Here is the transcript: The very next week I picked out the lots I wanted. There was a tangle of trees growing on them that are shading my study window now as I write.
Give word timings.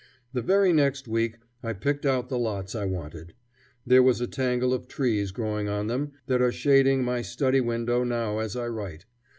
The 0.33 0.41
very 0.41 0.73
next 0.73 1.07
week 1.07 1.37
I 1.61 1.73
picked 1.73 2.07
out 2.07 2.27
the 2.27 2.39
lots 2.39 2.73
I 2.73 2.85
wanted. 2.85 3.35
There 3.85 4.01
was 4.01 4.19
a 4.19 4.25
tangle 4.25 4.73
of 4.73 4.87
trees 4.87 5.29
growing 5.31 5.69
on 5.69 5.85
them 5.85 6.13
that 6.25 6.41
are 6.41 6.51
shading 6.51 7.03
my 7.03 7.21
study 7.21 7.61
window 7.61 8.03
now 8.03 8.39
as 8.39 8.55
I 8.55 8.67
write. 8.67 9.05